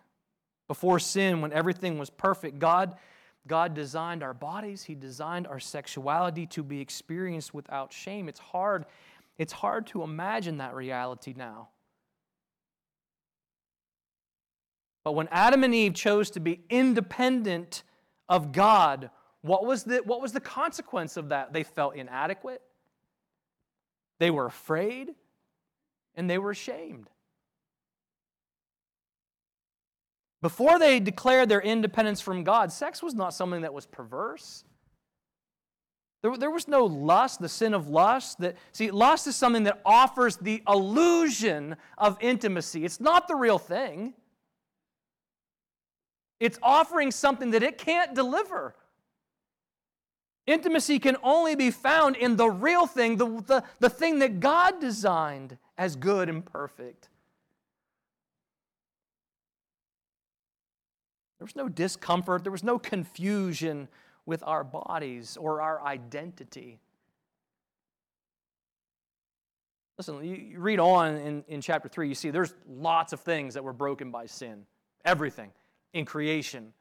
[0.67, 2.97] Before sin, when everything was perfect, God,
[3.47, 8.27] God designed our bodies, He designed our sexuality to be experienced without shame.
[8.29, 8.85] It's hard,
[9.37, 11.69] it's hard to imagine that reality now.
[15.03, 17.83] But when Adam and Eve chose to be independent
[18.27, 19.09] of God,
[19.41, 21.53] what was the, what was the consequence of that?
[21.53, 22.61] They felt inadequate,
[24.19, 25.15] they were afraid,
[26.15, 27.09] and they were ashamed.
[30.41, 34.63] Before they declared their independence from God, sex was not something that was perverse.
[36.21, 38.39] There, there was no lust, the sin of lust.
[38.39, 42.85] That, see, lust is something that offers the illusion of intimacy.
[42.85, 44.13] It's not the real thing.
[46.39, 48.75] It's offering something that it can't deliver.
[50.45, 54.79] Intimacy can only be found in the real thing, the, the, the thing that God
[54.79, 57.09] designed as good and perfect.
[61.39, 63.87] There was no discomfort, there was no confusion
[64.25, 66.79] with our bodies or our identity.
[69.97, 73.63] Listen, you read on in, in chapter 3, you see there's lots of things that
[73.63, 74.65] were broken by sin.
[75.05, 75.51] Everything
[75.93, 76.73] in creation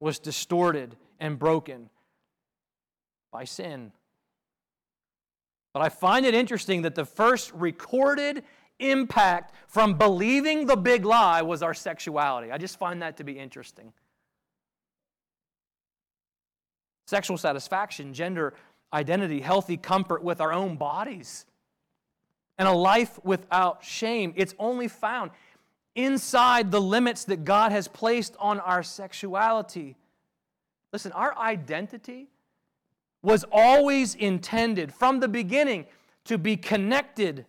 [0.00, 1.88] was distorted and broken
[3.32, 3.92] by sin.
[5.72, 8.42] But I find it interesting that the first recorded
[8.78, 12.52] impact from believing the big lie was our sexuality.
[12.52, 13.92] I just find that to be interesting.
[17.06, 18.54] Sexual satisfaction, gender
[18.92, 21.46] identity, healthy comfort with our own bodies,
[22.56, 24.32] and a life without shame.
[24.36, 25.30] It's only found
[25.94, 29.96] inside the limits that God has placed on our sexuality.
[30.92, 32.28] Listen, our identity
[33.22, 35.86] was always intended from the beginning
[36.24, 37.46] to be connected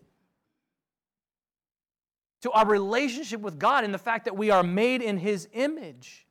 [2.42, 6.26] to our relationship with God and the fact that we are made in His image.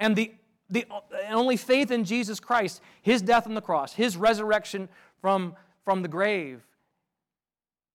[0.00, 0.32] And the,
[0.68, 0.86] the
[1.30, 4.88] only faith in Jesus Christ, His death on the cross, His resurrection
[5.20, 6.62] from, from the grave,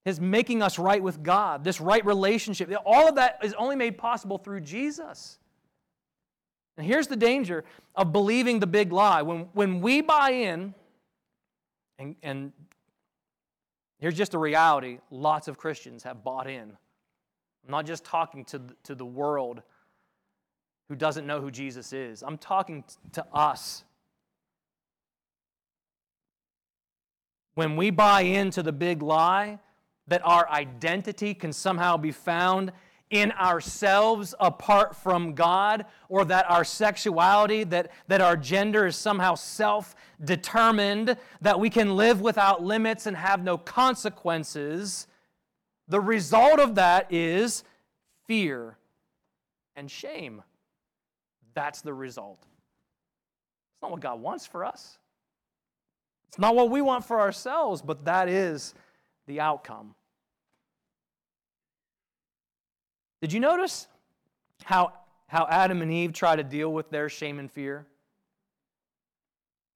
[0.05, 3.97] His making us right with God, this right relationship, all of that is only made
[3.97, 5.37] possible through Jesus.
[6.77, 9.21] And here's the danger of believing the big lie.
[9.21, 10.73] When, when we buy in,
[11.97, 12.53] and, and
[13.99, 16.71] here's just a reality lots of Christians have bought in.
[17.65, 19.61] I'm not just talking to, to the world
[20.87, 22.83] who doesn't know who Jesus is, I'm talking
[23.13, 23.83] to us.
[27.53, 29.59] When we buy into the big lie
[30.07, 32.71] that our identity can somehow be found
[33.09, 39.35] in ourselves apart from God, or that our sexuality, that, that our gender is somehow
[39.35, 45.07] self determined, that we can live without limits and have no consequences,
[45.87, 47.63] the result of that is
[48.27, 48.77] fear
[49.75, 50.43] and shame.
[51.55, 52.39] That's the result.
[52.41, 54.99] It's not what God wants for us.
[56.27, 58.75] It's not what we want for ourselves, but that is
[59.25, 59.95] the outcome.
[63.21, 63.87] Did you notice
[64.63, 64.93] how,
[65.27, 67.85] how Adam and Eve try to deal with their shame and fear?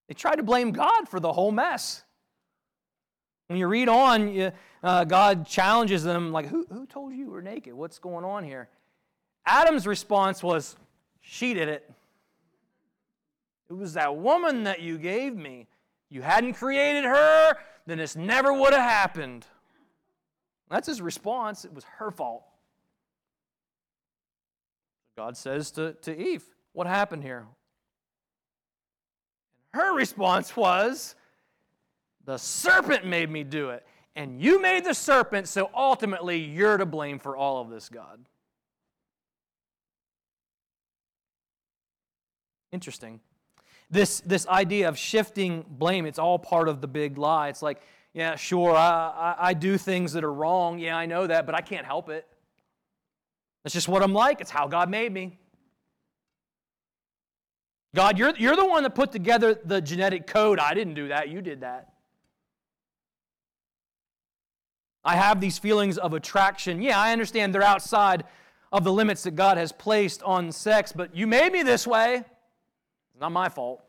[0.08, 2.04] They try to blame God for the whole mess.
[3.48, 4.52] When you read on, you,
[4.82, 7.74] uh, God challenges them, like, who, who told you you were naked?
[7.74, 8.70] What's going on here?
[9.46, 10.78] Adam's response was,
[11.22, 11.90] She did it.
[13.70, 15.68] It was that woman that you gave me.
[16.10, 19.46] You hadn't created her, then this never would have happened.
[20.70, 21.66] That's his response.
[21.66, 22.44] It was her fault.
[25.16, 27.46] God says to, to Eve, What happened here?
[29.74, 31.16] Her response was,
[32.26, 33.86] The serpent made me do it.
[34.16, 38.20] And you made the serpent, so ultimately you're to blame for all of this, God.
[42.72, 43.20] Interesting.
[43.90, 47.50] This, this idea of shifting blame, it's all part of the big lie.
[47.50, 47.82] It's like,
[48.14, 50.80] yeah, sure, I, I, I do things that are wrong.
[50.80, 52.28] Yeah, I know that, but I can't help it.
[53.64, 54.42] That's just what I'm like.
[54.42, 55.40] It's how God made me.
[57.96, 60.60] God, you're, you're the one that put together the genetic code.
[60.60, 61.30] I didn't do that.
[61.30, 61.90] You did that.
[65.06, 66.82] I have these feelings of attraction.
[66.82, 68.24] Yeah, I understand they're outside
[68.72, 72.16] of the limits that God has placed on sex, but you made me this way.
[72.16, 73.84] It's not my fault.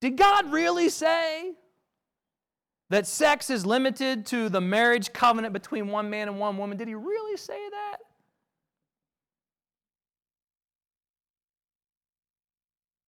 [0.00, 1.52] Did God really say
[2.92, 6.76] that sex is limited to the marriage covenant between one man and one woman.
[6.76, 7.96] Did he really say that?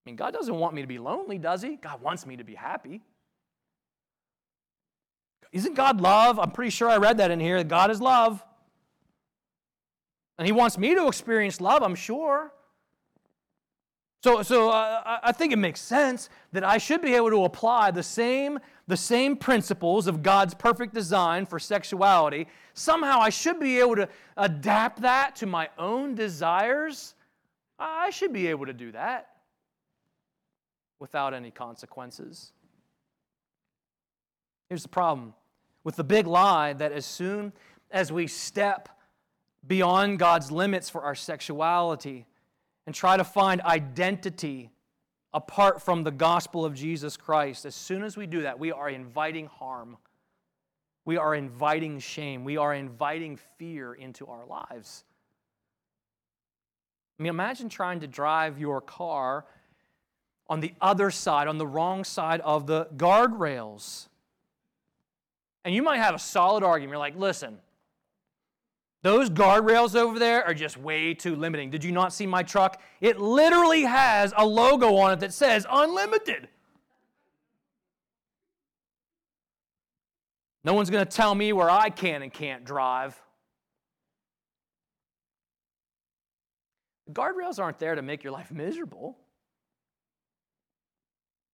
[0.03, 1.75] I mean, God doesn't want me to be lonely, does he?
[1.75, 3.03] God wants me to be happy.
[5.51, 6.39] Isn't God love?
[6.39, 7.63] I'm pretty sure I read that in here.
[7.63, 8.43] God is love.
[10.39, 12.51] And he wants me to experience love, I'm sure.
[14.25, 17.91] So, so uh, I think it makes sense that I should be able to apply
[17.91, 18.57] the same,
[18.87, 22.47] the same principles of God's perfect design for sexuality.
[22.73, 27.15] Somehow I should be able to adapt that to my own desires.
[27.79, 29.29] I should be able to do that
[30.99, 32.51] without any consequences.
[34.69, 35.33] Here's the problem
[35.83, 37.53] with the big lie that as soon
[37.91, 38.89] as we step
[39.67, 42.25] beyond God's limits for our sexuality
[42.85, 44.69] and try to find identity
[45.35, 48.89] apart from the gospel of Jesus Christ, as soon as we do that, we are
[48.89, 49.97] inviting harm.
[51.03, 52.45] We are inviting shame.
[52.45, 55.03] We are inviting fear into our lives.
[57.19, 59.45] I mean, imagine trying to drive your car
[60.47, 64.07] on the other side, on the wrong side of the guardrails.
[65.65, 66.91] And you might have a solid argument.
[66.91, 67.57] You're like, listen,
[69.05, 71.69] those guardrails over there are just way too limiting.
[71.69, 72.81] Did you not see my truck?
[73.01, 76.47] It literally has a logo on it that says unlimited.
[80.63, 83.21] No one's going to tell me where I can and can't drive.
[87.05, 89.19] The Guardrails aren't there to make your life miserable.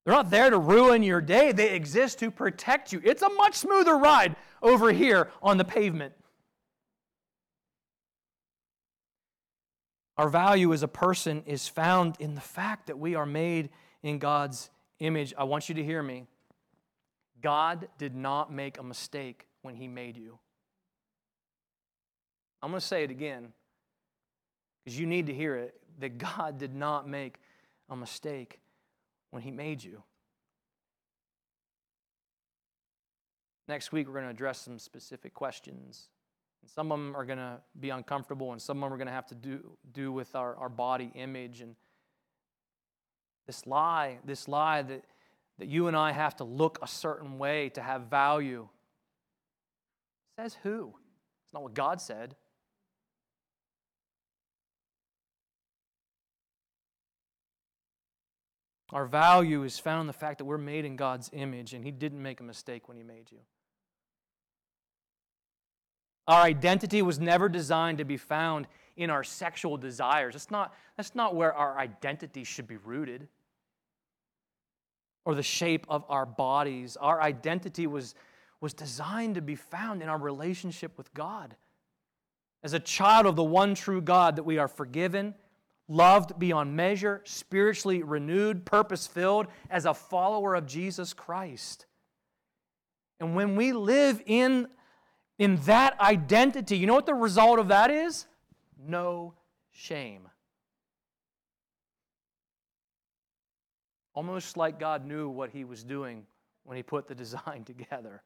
[0.06, 1.52] They're not there to ruin your day.
[1.52, 3.02] They exist to protect you.
[3.04, 6.14] It's a much smoother ride over here on the pavement.
[10.22, 13.72] Our value as a person is found in the fact that we are made
[14.04, 14.70] in God's
[15.00, 15.34] image.
[15.36, 16.28] I want you to hear me.
[17.42, 20.38] God did not make a mistake when He made you.
[22.62, 23.52] I'm going to say it again
[24.86, 27.40] because you need to hear it that God did not make
[27.90, 28.60] a mistake
[29.32, 30.04] when He made you.
[33.68, 36.10] Next week, we're going to address some specific questions.
[36.62, 39.08] And some of them are going to be uncomfortable, and some of them are going
[39.08, 41.62] to have to do, do with our, our body image.
[41.62, 41.76] And
[43.48, 45.04] this lie, this lie that,
[45.60, 48.68] that you and I have to look a certain way to have value,
[50.38, 50.94] says who?
[51.46, 52.36] It's not what God said.
[58.94, 61.92] Our value is found in the fact that we're made in God's image, and He
[61.92, 63.40] didn't make a mistake when He made you.
[66.32, 68.66] Our identity was never designed to be found
[68.96, 70.34] in our sexual desires.
[70.34, 73.28] That's not, that's not where our identity should be rooted
[75.26, 76.96] or the shape of our bodies.
[76.96, 78.16] Our identity was,
[78.62, 81.58] was designed to be found in our relationship with God.
[82.64, 85.36] As a child of the one true God, that we are forgiven
[85.90, 91.88] loved beyond measure, spiritually renewed, purpose filled as a follower of Jesus Christ.
[93.20, 94.70] And when we live in,
[95.40, 98.28] in that identity, you know what the result of that is?
[98.88, 99.34] No
[99.72, 100.28] shame.
[104.14, 106.26] Almost like God knew what He was doing
[106.64, 108.22] when He put the design together.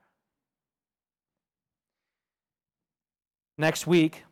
[3.58, 4.24] Next week,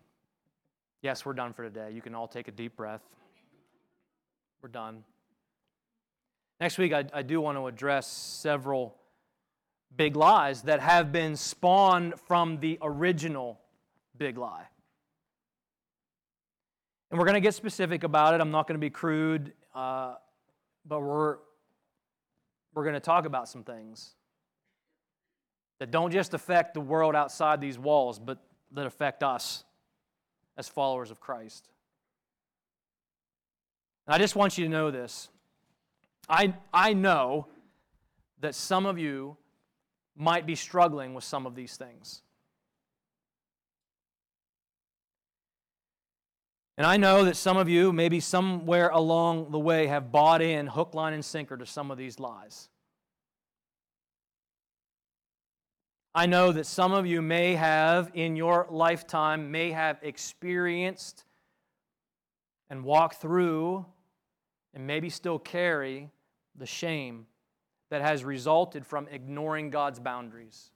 [1.01, 1.91] yes, we're done for today.
[1.93, 3.03] You can all take a deep breath.
[4.61, 5.03] We're done.
[6.59, 8.95] Next week, I, I do want to address several
[9.95, 13.59] big lies that have been spawned from the original
[14.17, 14.65] big lie.
[17.11, 18.41] And we're going to get specific about it.
[18.41, 20.15] I'm not going to be crude, uh,
[20.85, 21.37] but we're,
[22.73, 24.15] we're going to talk about some things
[25.79, 28.39] that don't just affect the world outside these walls, but
[28.71, 29.63] that affect us
[30.57, 31.67] as followers of Christ.
[34.07, 35.29] And I just want you to know this.
[36.27, 37.47] I, I know
[38.39, 39.37] that some of you
[40.15, 42.21] might be struggling with some of these things.
[46.77, 50.65] And I know that some of you, maybe somewhere along the way, have bought in
[50.65, 52.69] hook, line, and sinker to some of these lies.
[56.15, 61.25] I know that some of you may have, in your lifetime, may have experienced
[62.69, 63.85] and walked through
[64.73, 66.09] and maybe still carry
[66.55, 67.27] the shame
[67.93, 70.71] that has resulted from ignoring God's boundaries.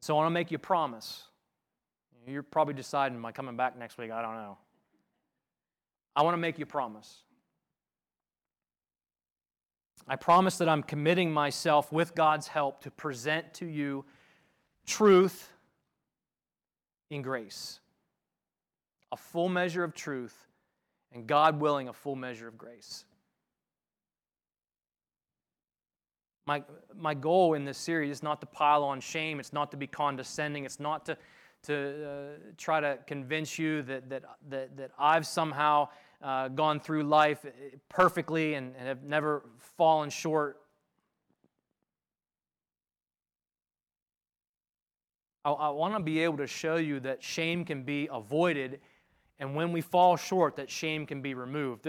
[0.00, 1.24] So I want to make you promise.
[2.26, 4.10] You're probably deciding, am I coming back next week?
[4.10, 4.56] I don't know.
[6.16, 7.24] I want to make you promise.
[10.08, 14.06] I promise that I'm committing myself with God's help to present to you
[14.86, 15.52] truth
[17.10, 17.80] in grace.
[19.12, 20.46] A full measure of truth
[21.12, 23.04] and God willing, a full measure of grace.
[26.46, 26.62] My,
[26.94, 29.86] my goal in this series is not to pile on shame, it's not to be
[29.86, 31.16] condescending, it's not to,
[31.64, 35.88] to uh, try to convince you that, that, that, that I've somehow
[36.22, 37.46] uh, gone through life
[37.88, 39.44] perfectly and, and have never
[39.76, 40.60] fallen short.
[45.44, 48.80] I, I want to be able to show you that shame can be avoided
[49.38, 51.86] and when we fall short, that shame can be removed.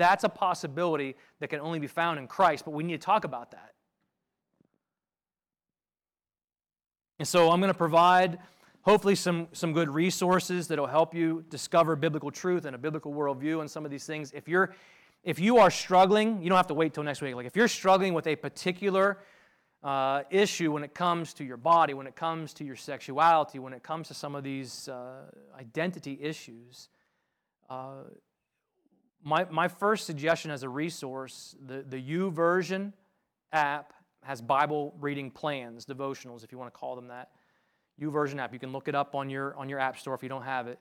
[0.00, 3.24] That's a possibility that can only be found in Christ, but we need to talk
[3.24, 3.74] about that.
[7.18, 8.38] And so I'm going to provide
[8.80, 13.12] hopefully some, some good resources that will help you discover biblical truth and a biblical
[13.12, 14.32] worldview and some of these things.
[14.34, 14.74] If you're
[15.22, 17.34] if you are struggling, you don't have to wait till next week.
[17.34, 19.18] Like if you're struggling with a particular
[19.82, 23.74] uh, issue when it comes to your body, when it comes to your sexuality, when
[23.74, 25.24] it comes to some of these uh,
[25.58, 26.88] identity issues,
[27.68, 28.04] uh,
[29.22, 32.92] my, my first suggestion as a resource the, the YouVersion
[33.52, 33.92] app
[34.22, 37.30] has Bible reading plans, devotionals, if you want to call them that.
[38.00, 38.52] YouVersion app.
[38.52, 40.66] You can look it up on your, on your app store if you don't have
[40.66, 40.78] it.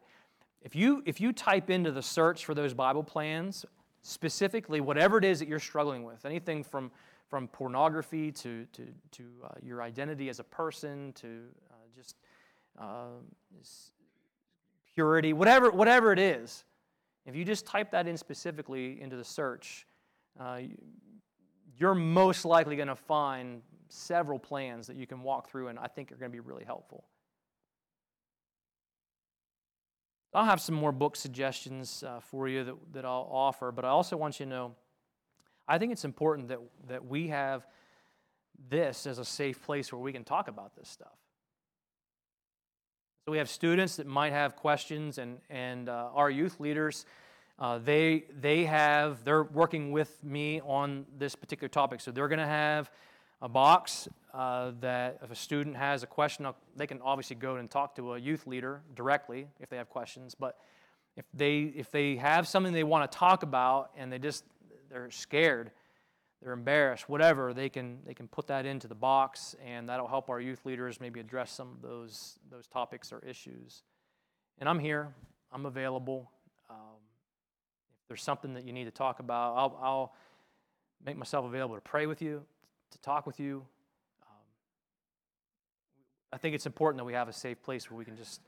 [0.62, 3.66] If you, if you type into the search for those Bible plans,
[4.02, 6.92] specifically whatever it is that you're struggling with, anything from,
[7.30, 12.16] from pornography to, to, to uh, your identity as a person to uh, just
[12.80, 13.08] uh,
[14.94, 16.64] purity, whatever, whatever it is,
[17.30, 19.86] if you just type that in specifically into the search,
[20.40, 20.60] uh,
[21.78, 25.88] you're most likely going to find several plans that you can walk through and I
[25.88, 27.06] think are going to be really helpful.
[30.34, 33.90] I'll have some more book suggestions uh, for you that, that I'll offer, but I
[33.90, 34.76] also want you to know
[35.68, 37.68] I think it's important that, that we have
[38.70, 41.19] this as a safe place where we can talk about this stuff.
[43.30, 47.06] So we have students that might have questions, and, and uh, our youth leaders,
[47.60, 52.02] uh, they, they have, they're working with me on this particular topic.
[52.02, 52.90] So they're going to have
[53.40, 57.70] a box uh, that if a student has a question, they can obviously go and
[57.70, 60.34] talk to a youth leader directly if they have questions.
[60.34, 60.58] But
[61.16, 64.44] if they if they have something they want to talk about and they just
[64.90, 65.70] they're scared,
[66.42, 70.30] they're embarrassed, whatever, they can they can put that into the box, and that'll help
[70.30, 73.84] our youth leaders maybe address some of those those topics or issues.
[74.60, 75.14] And I'm here.
[75.52, 76.32] I'm available.
[76.70, 76.78] Um,
[78.02, 80.16] if there's something that you need to talk about, I'll, I'll
[81.06, 82.44] make myself available to pray with you,
[82.92, 83.66] to talk with you.
[84.22, 84.44] Um,
[86.34, 88.42] I think it's important that we have a safe place where we can just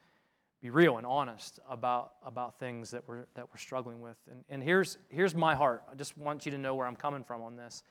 [0.62, 4.18] be real and honest about, about things that we're, that we're struggling with.
[4.30, 5.84] And, and here's, here's my heart.
[5.92, 7.84] I just want you to know where I'm coming from on this.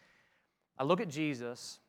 [0.79, 1.81] I look at Jesus,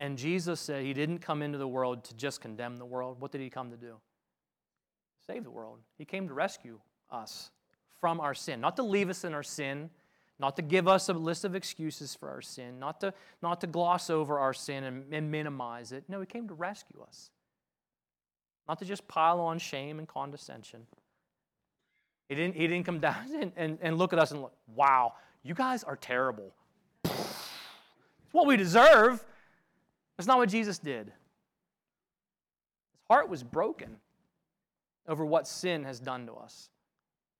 [0.00, 3.20] and Jesus said he didn't come into the world to just condemn the world.
[3.20, 3.96] What did he come to do?
[5.26, 5.78] Save the world.
[5.96, 6.80] He came to rescue
[7.10, 7.50] us
[8.00, 9.90] from our sin, not to leave us in our sin,
[10.40, 13.66] not to give us a list of excuses for our sin, not to, not to
[13.66, 16.04] gloss over our sin and, and minimize it.
[16.08, 17.30] No, He came to rescue us,
[18.70, 20.86] not to just pile on shame and condescension.
[22.28, 25.14] He didn't, he didn't come down and, and, and look at us and look, wow,
[25.42, 26.54] you guys are terrible.
[27.02, 29.24] It's what we deserve.
[30.16, 31.06] That's not what Jesus did.
[31.06, 31.14] His
[33.08, 33.96] heart was broken
[35.08, 36.70] over what sin has done to us.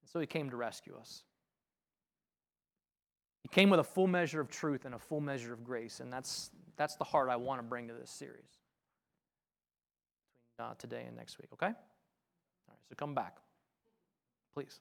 [0.03, 1.23] And So he came to rescue us.
[3.45, 6.13] He came with a full measure of truth and a full measure of grace, and
[6.13, 8.60] that's, that's the heart I want to bring to this series
[10.61, 11.69] Uh, today and next week, okay?
[11.69, 11.73] All
[12.69, 13.39] right, so come back,
[14.53, 14.79] please.